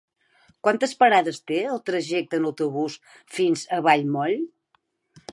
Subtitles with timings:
[0.67, 2.95] Quantes parades té el trajecte en autobús
[3.35, 4.35] fins a Vallmoll?